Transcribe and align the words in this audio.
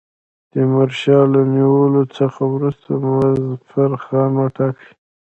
تیمورشاه 0.51 1.23
له 1.33 1.41
نیولو 1.53 2.03
څخه 2.17 2.41
وروسته 2.55 2.89
مظفرخان 3.05 4.29
وټاکی. 4.37 4.89